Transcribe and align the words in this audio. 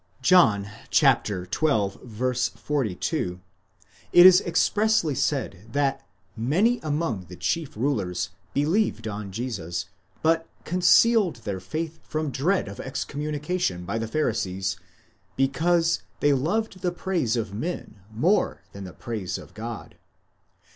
John 0.23 0.67
xii. 0.91 1.45
42, 1.53 3.39
it 4.11 4.25
is 4.25 4.41
expressly 4.41 5.13
said 5.13 5.67
that 5.73 6.01
many 6.35 6.79
among 6.81 7.25
the 7.25 7.35
chief 7.35 7.77
rulers 7.77 8.31
believed 8.51 9.07
on 9.07 9.31
Jesus, 9.31 9.85
but 10.23 10.47
concealed 10.65 11.35
their 11.43 11.59
faith 11.59 11.99
from 12.01 12.31
dread 12.31 12.67
of 12.67 12.79
excommunication 12.79 13.85
by 13.85 13.99
the 13.99 14.07
Pharisees, 14.07 14.75
because 15.35 16.01
they 16.19 16.31
Joved 16.31 16.79
the 16.81 16.91
praise 16.91 17.37
of 17.37 17.53
men 17.53 17.99
more 18.11 18.63
than 18.71 18.85
the 18.85 18.93
praise 18.93 19.37
of 19.37 19.53
God." 19.53 19.97